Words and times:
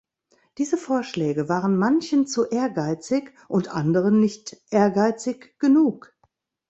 Diese 0.57 0.77
Vorschläge 0.77 1.47
waren 1.47 1.77
manchen 1.77 2.25
zu 2.25 2.47
ehrgeizig 2.47 3.35
und 3.47 3.67
anderen 3.67 4.19
nicht 4.19 4.57
ehrgeizig 4.71 5.53
genug. 5.59 6.11